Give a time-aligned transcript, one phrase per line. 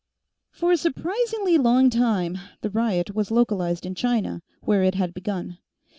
[0.49, 5.59] For a surprisingly long time, the riot was localized in China, where it had begun.